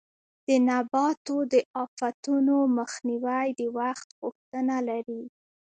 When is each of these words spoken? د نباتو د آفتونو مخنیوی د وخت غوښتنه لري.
د 0.47 0.49
نباتو 0.67 1.35
د 1.53 1.55
آفتونو 1.83 2.55
مخنیوی 2.77 3.47
د 3.59 3.61
وخت 3.77 4.07
غوښتنه 4.19 4.77
لري. 4.89 5.23